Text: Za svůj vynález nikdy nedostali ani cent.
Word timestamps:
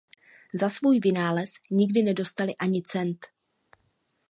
Za 0.53 0.69
svůj 0.69 0.99
vynález 0.99 1.53
nikdy 1.71 2.01
nedostali 2.03 2.55
ani 2.55 2.81
cent. 2.81 3.25